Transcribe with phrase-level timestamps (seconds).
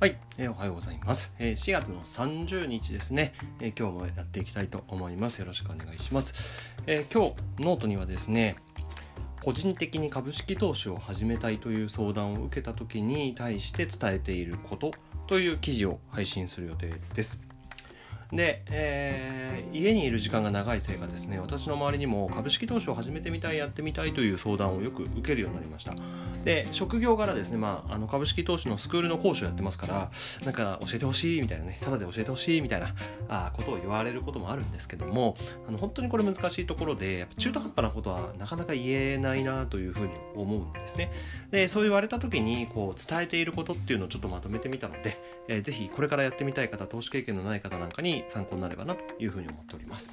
[0.00, 5.40] はい、えー、おはようございます、えー、4月の30日ですね、えー、今日もやっていきたいと思います。
[5.40, 6.34] よろしくお願いします。
[6.86, 8.54] え、今日ノートにはですね、
[9.42, 14.92] 個人的に株式投資を始めたいという相談を受けた時に対して伝えていること
[15.26, 17.47] という記事を配信する予定です。
[18.32, 25.94] で、えー、家にいる時間が長いせいかですね私の周りにも株式投資を始めてみたいやってみたいという相談をよく受けるようになりました。
[26.44, 30.10] で職業柄ですね、まあ、あの株式投資のスクールの講師をやってますから
[30.44, 32.88] なんか教えてほしいみたいなねただで教えてほしいみたいな
[33.28, 41.10] あことを言われることもあるんですけどもあの本当にこれ難しいところでやっぱ中途半端なことはなかなか言えないなというふうに思うんですね。
[41.50, 45.18] でそう言われた時にこう伝えていることっていうのをちょっとまとめてみたので、
[45.48, 50.12] えー、ぜひこれからやってみたい方投資経験のない方なんかに参考になればなというふうに思っております。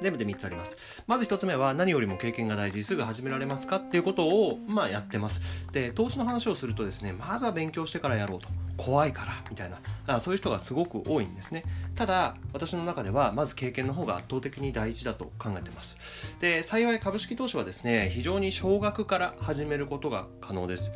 [0.00, 1.04] 全部で3つあります。
[1.06, 5.40] まず1つ目は何よりも経験が大事、すぐ始められますかっていうことを、まあやってます。
[5.72, 8.48] で、投資の話をするとですね、まずは勉強してからやろうと。
[8.76, 9.78] 怖いから、みたいな。
[10.06, 11.64] あそういう人がすごく多いんですね。
[11.94, 16.36] ただ、私の中では、まず経験の方が圧倒的に大事だと考えてます。
[16.40, 20.92] で、幸い株式投資はですね、非常に少額から始めることが可能です。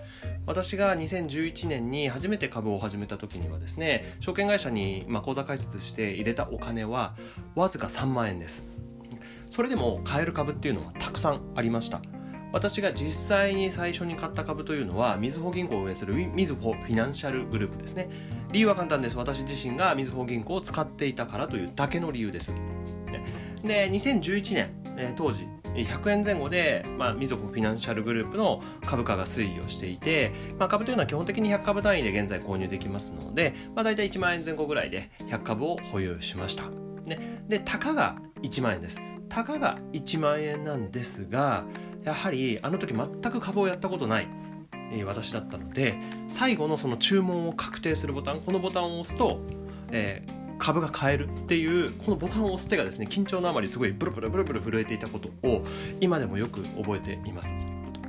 [0.47, 7.15] 私が2011年に初めて株を始めた時にはですね、証券会社に、ま口座開設して入れたお金は、
[7.55, 8.77] わずか3万円です。
[9.51, 12.01] それでも買える株っていうのはたくさんありました
[12.53, 18.09] 私が実際に最初に買った株というのはみずほ銀行を運営するみずほフィナンシャルグループですね。
[18.53, 19.17] 理由は簡単です。
[19.17, 22.53] 私自身がみずほ銀行を使っていたからというだけの理由です。
[23.63, 36.65] で2011年、え当時100円前後で、まあ、みずほフィナンシャルグループの株価が推移をしていて、まあ、株というのは基本的に100株単位で現在購入できますので、まあ、大体1万円前後ぐらいで100株を保有しました。
[37.05, 39.01] ね、で、たかが1万円です。
[39.29, 41.65] たかが1万円なんですが
[42.05, 44.29] やはりあの時全く株をやったことない、
[44.93, 49.41] え、私だったので最後のその注文を確定するボタンこのボタンを押すと、
[49.91, 55.65] えー、株が買えるっていうこのボタンを押す手がですね緊張のあまりすごいブルブルブルブル震えていたことを
[56.01, 57.55] 今でもよく覚えています。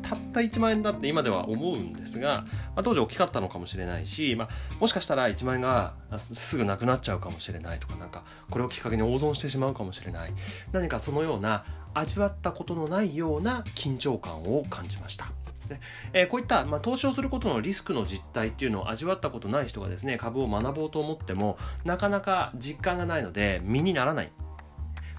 [0.08, 2.46] たった1万円だって今では思うんですが、
[2.76, 10.34] まあ、当時大きかったのかもしれないし、まあ、もしかしたら1万円がすぐなくなっちゃうかもしれないとかなんかこれをきっかけに大損してしまうかもしれない
[10.72, 15.32] 何かそのような味わったことのないような緊張感を感じました。
[15.68, 15.82] で
[16.14, 24.32] えー、こういった、まあ、投資をすることのリスクの実態っていうのを味わったことない人がですね株を学ぼうと思ってもなかなか実感がないので身にならない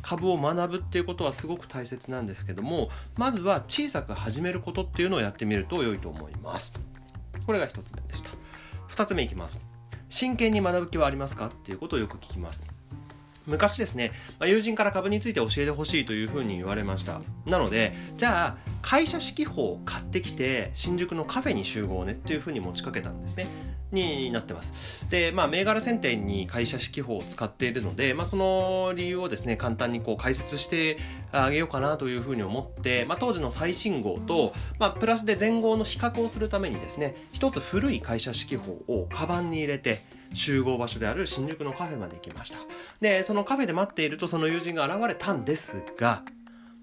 [0.09, 2.89] 株を学ぶっていうことはすごく大切なんですけども
[3.19, 6.73] まずは小さく始めることっていうのをやってみると良いと思います。
[7.47, 8.31] これが1つ目でした。
[8.89, 9.63] 2つ目いきます。
[10.09, 12.67] 真剣に学ぶ気はありますかっていうことをよく聞きます。
[13.47, 17.21] 昔ですね、まあ、友人から株について教えてほしいというふうに言われました。
[17.45, 23.47] なのでじゃあ会社指揮法を買ってきて新宿のカフェに集合ねっていうふうに持ちかけたんですね
[23.93, 25.09] になってます。
[25.09, 30.99] で、まあ、銘柄選定に会社指揮法を使っているので、まあ、その理由をですね、簡単にこう解説して
[31.33, 40.03] あげようかなというふうに思って、まあ、当時の最新号と、まあ、プラスで前号の比較をするためにですね、一つ古い会社指揮法をカバンに入れて、
[40.35, 42.59] 集合場所である新宿のカフェまで行きました。
[43.01, 46.23] で、そのカフェで待っているとその友人が現れたんですが、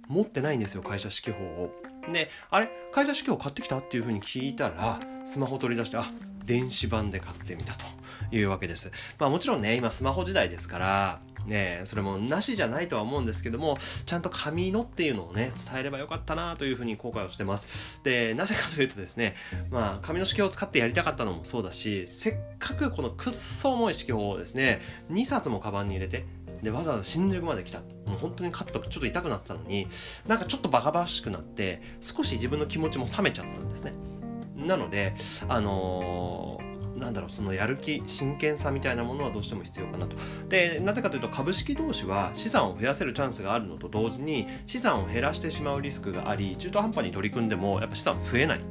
[0.08, 1.72] 持ってないんですよ、会社指揮法を。
[2.12, 3.80] で、あれ会社指揮法買ってきた？
[3.80, 6.06] っていうふうに聞いたら、スマホ取り出して、あ、
[6.46, 7.86] 電子版で買ってみたと
[8.36, 8.92] いうわけです。
[9.18, 18.02] まあもちろんね、今スマホ時代ですから、ね、それもなしじゃないとは思うんですけども、ちゃんと紙のっていうのをね、伝えればよかったなというふうに後悔をしてます。
[18.04, 19.36] で、なぜかというとですね、
[19.70, 26.26] まあ、紙の式を使ってやりたかったのもそうだし、せっかくこのくっそ重い式法をですね、2冊もカバンに入れて、
[26.62, 27.80] で、わざわざ新宿まで来た。
[27.80, 29.88] もう本当に肩とかちょっと痛くなってたのに、
[30.28, 33.94] なんかちょっとバカバカしくなって、少し自分の気持ちも冷めちゃったんですね。
[34.56, 35.14] なので、
[35.48, 40.16] あのーなんだろうそのやる気真剣さみたいなものはどうしても必要かなと
[40.48, 48.62] でなぜかというと株式投資は資産を増やせるチャンスがあるのと同時に資産を減らしてしまうリスクがあり中途半端に取り組んでもやっぱ資産増えない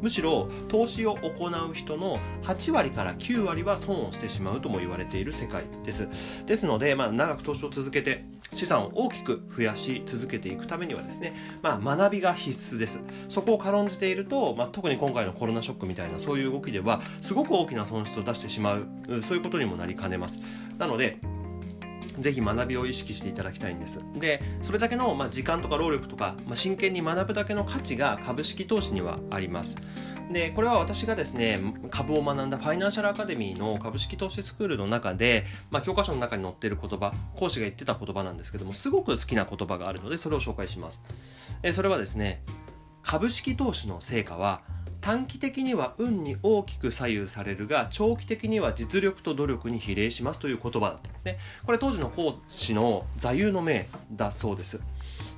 [0.00, 6.08] むしろ投資を行う人の8割から9割は損をしてしまうとも言われている世界です。
[6.46, 13.00] ですので、まあ、長く投資を続けて資産を大きく増やし続けていくためにはですね、まあ、学びが必須です。
[13.28, 18.86] そこを軽んじていると、まあ、特に今回のコロナショックみたいなそういう動きではすごく大きな損失を出してしまう
[19.22, 20.40] そういうことにもなりかねます。
[20.78, 21.18] なので
[22.20, 24.00] ぜひ学びを意識していただきたいんです。
[24.14, 29.76] で、それだけの、まあ、時間とか労力とか、まあ、真剣に学ぶだけの価値が株式投資にはあります。
[30.32, 41.04] で、これは私がですね、株を学んだファイナンシャルアカデミーの株式投資スクールの中で、まあ、教科書の中に載っている言葉、講師が言ってた言葉なんですけども、すごく好きな言葉があるので、それを紹介します。
[41.62, 42.42] えそれはですね、
[43.02, 44.62] 株式投資の成果は
[45.00, 51.38] 短期的には運に大きく左右されるが長期的には実力と努力に比例しますという言葉だったんですね。
[51.64, 54.80] これ当時の講師の座右の銘だそうです。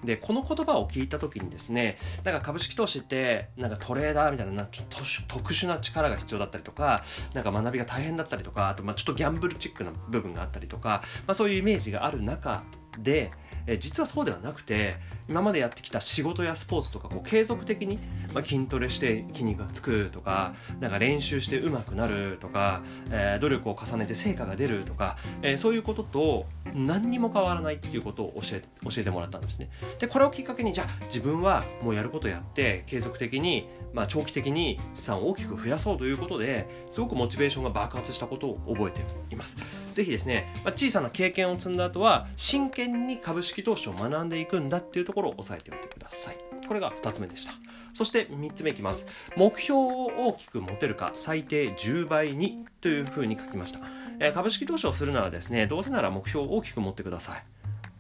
[0.05, 4.99] でこの言葉を聞いた時にですねなんか株式投資ってなんかトレーダーみたいなちょっと
[5.29, 7.05] 特殊な力が必要だったりとか
[7.35, 12.65] なんか学びが大変だったりとかあとまあちょっとギャンブルチックな部分があったりとか、まあ、そういうイメージがある中
[12.99, 13.33] で
[13.67, 14.97] え実はそうではなくて
[15.29, 17.99] 今までやってきた仕事やスポーツとかこう継続的に、
[18.35, 29.71] まあ、筋トレして筋肉がつくとかなんか練習して上手くなるとか、えー、努力を重ねて成果が出るとか、えー、そういうことと何にも変わらないっていうことを教え教えてもらったんですね。
[29.99, 39.57] でこれをきっかけにじゃあ自分はもうやることやって継続的に、まあ、長期的に資産を大きく増やそうということですごくモチベーションが爆発したことを覚えています。
[39.93, 46.37] ぜひですね、まあ、小さな経験を積んだ後は真剣に株式投資を学んでいくんだっていうところを押さえておいてください。
[46.67, 47.53] これが2つ目でした。
[47.93, 49.07] そして3つ目いきます。
[49.37, 53.81] 目標を大きく持てるか最低10倍にというふうに書きました。
[54.19, 57.45] えー、株式投資をするならですね、どうせなら目標を大きく持ってください。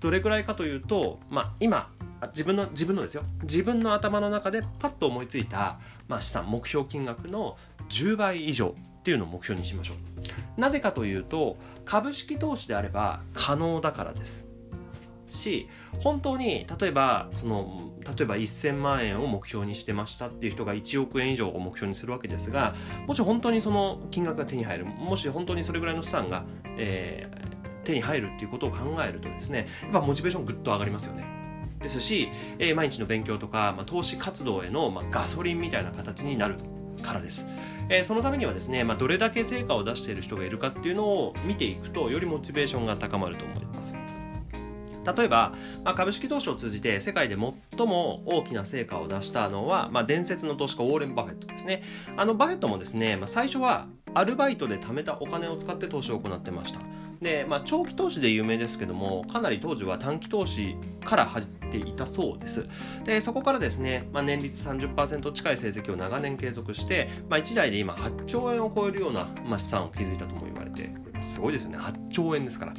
[0.00, 1.90] どれくらいかというと、まあ、今
[2.30, 5.78] 自分の自分のですよ自分の頭の中でパッと思いついた、
[6.08, 7.56] まあ、資産目標金額の
[7.88, 14.46] 10倍以上っていうのを目標にしましょうなぜかというと株式投資であれば可能だからです
[15.32, 15.68] し
[16.00, 22.74] 本当に例えばその例えば1000万円を目標にしてましたっていう人が1億円以上を目標にするわけですが
[23.06, 26.44] もし本当にその金額が手に入るもし本当にそれぐらいの資産が、
[26.76, 31.42] えー、手に入るっていうことを考えるとですねやっぱモチベーションぐっと上がりますよね。
[31.82, 32.28] ですし、
[32.58, 36.56] えー、毎日の勉強とか、まあ、投資活動への、まあ、ガソリンみたいな形になる
[37.02, 37.46] からです。
[37.88, 43.71] えー、そのためにはですね、まあ、どれだけ成果を出している人がいるかっていうのを見ていくとよりモチベーションが高まると思います。
[45.04, 45.52] 例えば、
[45.84, 51.82] まあ、株式投資を通じて世界で最も大きな成果を出したのは、まあ、伝説の投資家ウォーレン・バフェットですね。
[52.16, 56.80] あのバフェットもですね、まあ、最初はアルバイトで貯めたお金を使って投資を行ってました。
[57.22, 62.66] で、まあ、長期投資で有名ですけども、かなり当時は短期投資から入っていたそうです。
[63.04, 71.78] で、そこからですね、まあ、年率30%近い成績を長年継続して、まあ、1台で今8兆円を超えるような、まあ、資産を築いたとも言われてすすごいですよね。
[71.78, 72.74] 8兆円ですから。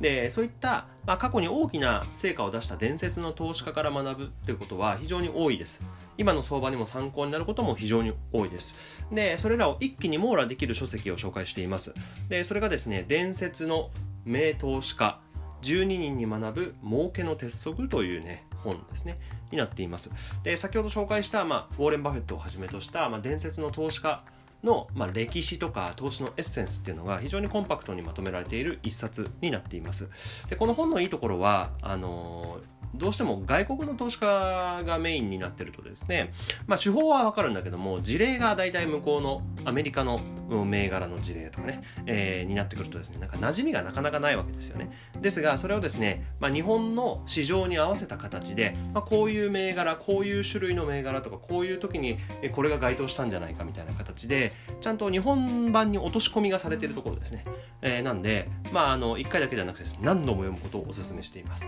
[0.00, 5.82] で、そういった、まあ、過去に大きな成果を出した伝説の投資家から学ぶということは非常に多いです。
[6.18, 8.74] 今の相場にも参考になることも非常に多いです。
[9.10, 11.94] で、それらを一気に網羅できる書籍を紹介しています。
[12.28, 13.90] で、それがですね、伝説の
[14.24, 15.20] 名投資家
[15.62, 19.18] 12人に学ぶ儲けの鉄則というね、本ですね、
[19.50, 20.10] になっています。
[20.42, 24.24] で、先ほど紹介した、まあ、ウォーレン・バフェットをはじめとした、まあ、伝説の投資家
[24.64, 30.08] の、まあ、歴史とか投資のエッセンスっていうのが非常にコンパクトにまとめられている一冊になっています。
[30.48, 32.60] でこの本のいいところはあの
[32.94, 36.32] どうしても外国の投資家がメインになってるとですね、
[36.66, 40.20] まあ手法はわかるんだけども、事例が大体向こうのアメリカの
[40.50, 44.90] 銘柄の事例とかね、えー、になってくるとですね、なんか馴染みがなかなかないわけですよね。
[45.20, 52.18] ですが、それをですね、まあ日本の市場に合わせた形で、まあこういう銘柄、こういう種類の銘柄とか、こういう時に
[52.54, 57.44] これが該当したんじゃないかみたいな形で、ちゃんと日本版に落とし込みがされているところですね。
[57.82, 61.66] えー、なんで、まああの、1回だけではなくて何度も読むことをお勧めしています。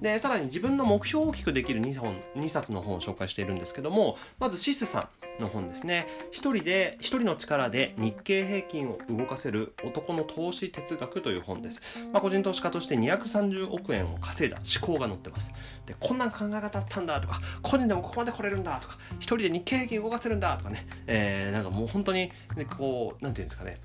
[0.00, 6.06] で、さらに自分の目標を大きくできる 2, 本2冊の本を紹介しているんですけどもまずシスさんの本ですね。
[6.30, 14.60] 一人で一人の力で日経平均を動かせる男の投資哲学という本です、まあ、個人投資家として230億円を稼いだ。
[14.80, 15.52] 思考が載ってます。
[15.86, 23.76] でこんな考え方あったんだとか個人でもここまで来れるんだとか一人で日経平均動かせるんだとかね、えー、なんかもう本当に、ね、こう何て言うんですかね。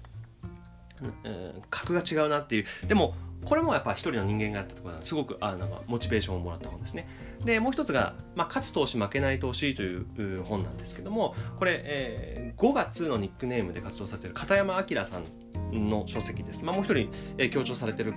[1.01, 3.15] うん、格が違うなっていうでも
[3.45, 7.07] これもやっぱ一人の人間がやったところすごくあなんかモチベーションをもらった本ですね。
[7.45, 16.65] でもう一つが、まあ、勝つ投資負けない投資という本なんですけどもこれ、えー、5月のニックネームで活動されてる片山明さんの書籍です。
[16.65, 18.13] まあ、もう一人、えー、強調されてる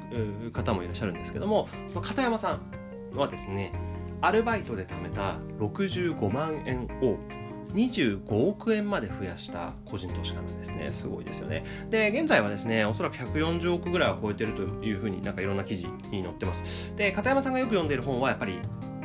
[0.52, 2.54] 方もいらっしゃるんですけどもその片山さ
[3.14, 3.72] んはですね
[4.20, 7.18] アルバイトで貯めた65万円を
[7.74, 10.92] 25億円まで増やした個人投資家なんですね。
[10.92, 11.64] すごいですよね。
[11.90, 16.92] で、現在はですね、おそらく140億ぐらいは超えてるというふうになんかいろんな記事に載ってます。
[16.96, 18.58] で、片山さんがよく読んでる本はやっぱり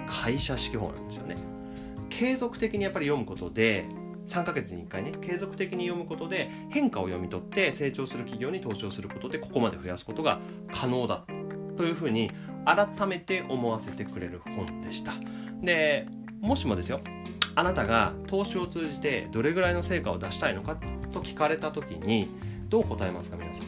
[0.05, 1.35] 会社式法なんですよね。
[2.09, 3.85] 継続的にやっぱり読むことで、
[4.27, 10.39] 3ヶ月に1回ね、継続的に読むことで変化を読み取って成長する企業に投資をすることでここまで増やすことが
[10.73, 11.23] 可能だ
[11.77, 12.29] というふうに
[12.65, 15.13] 改めて思わせてくれる本でした。
[15.61, 16.07] で、
[16.41, 16.99] もしもですよ、
[17.57, 20.77] あなたが投資を通じてどれぐらいの成果を出したいのか
[21.11, 22.29] と聞かれた時に
[22.69, 23.65] どう答えますか皆さん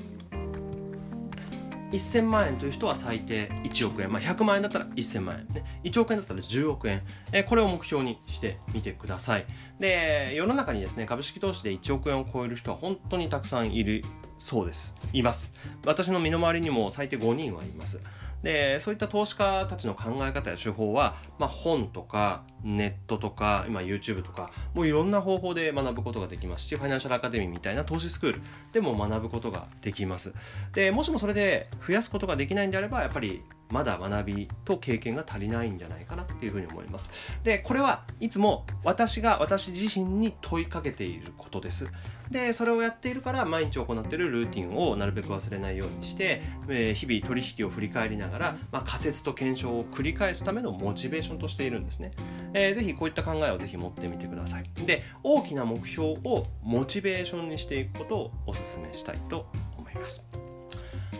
[1.92, 9.48] ？1000万円という人は最低1億円、まあ、100万円だったら1000万円、ね、1億円だったら10億円、え、これを目標にしてみてください。
[9.80, 14.04] で世の中にですね株式投資で1億円を超える人は本当にたくさんいる
[14.38, 14.94] そうです。
[15.14, 15.52] います。
[15.84, 18.00] 私の身の回りにも最低5人はいます。
[18.44, 28.42] でそういった投資家たちの考え方や手法は、まあ、本とかネットとか今 YouTube とかもういろんな方法で学ぶことができますしファイナンシャルアカデミーみたいな投資スクール
[28.72, 30.34] でも学ぶことができます
[30.74, 37.12] でもしもそれで増やすことができないんであればやっぱりまだ学びと経験が足りないんじゃないかなっていうふうに思います。
[37.44, 41.88] で、これはいつも私が私自身に問いかけていることです。
[42.32, 52.12] で、それをやっているから毎日行っているルーティンをなるべく忘れないようにして、えー、日々取引を振り返りながら、まあ、仮説と検証を繰り返すためのモチベーションとしているんですね。
[52.54, 54.64] えー、ぜひこういった考えをぜひ持ってみてください。
[54.86, 60.26] で、大きな目標をモチベーションにしていくことをお勧めしたいと思います。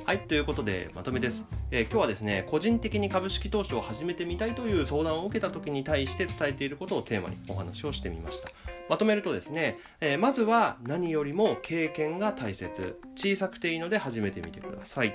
[0.06, 8.50] はい、ということでまとめです、えー、今日はですね、個人的に株式投資を始めてみたいという相談を受けた時に対して伝えていることをテーマにお話をしてみました。
[8.90, 13.00] まとめるとですね、えー、まずは何よりも経験が大切。
[13.16, 15.10] 小さくていいので始めてみてください。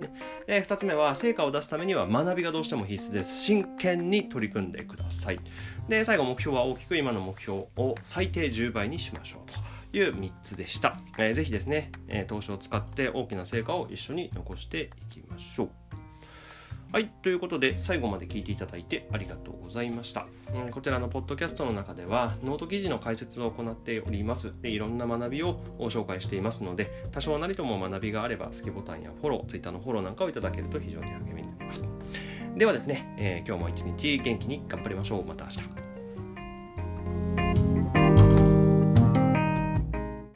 [0.00, 0.12] ね
[0.46, 3.36] えー、2つ目は成果を出すためには学びがどうしても必須です。
[3.36, 5.40] 真剣に取り組んでください。
[5.88, 9.78] で、最後目標は大きく今の目標を最低10倍にしましょうと。
[9.92, 10.98] いう3つでした。
[11.18, 15.87] えー、ぜひですね、えー、投資を使って大きな成果を一緒に残していきましょう。
[16.90, 17.10] はい。
[17.22, 20.26] ということで、最後まで聞いていただいてありがとうございました。
[20.70, 24.54] こちらのポッドキャストの中では、ノート記事の解説を行っております。
[24.62, 31.86] でいろんな学びを紹介していますので、多少なりとも学びがあれば、好きボタンやフォロー、Twitter のフォローなんかをいただけると非常に励みになります。
[32.56, 35.26] ではですね、えー、今日も一日元気に頑張りましょう。
[35.26, 35.87] また明日。